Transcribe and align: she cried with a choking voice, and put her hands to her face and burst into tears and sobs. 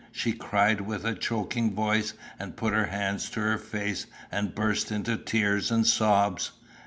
she 0.11 0.33
cried 0.33 0.81
with 0.81 1.05
a 1.05 1.13
choking 1.13 1.75
voice, 1.75 2.15
and 2.39 2.55
put 2.57 2.73
her 2.73 2.87
hands 2.87 3.29
to 3.29 3.39
her 3.39 3.59
face 3.59 4.07
and 4.31 4.55
burst 4.55 4.91
into 4.91 5.15
tears 5.15 5.69
and 5.69 5.85
sobs. 5.85 6.49